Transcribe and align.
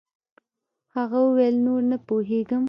هغه 0.95 1.17
وويل 1.27 1.55
نور 1.65 1.81
نه 1.91 1.97
پوهېږم. 2.07 2.59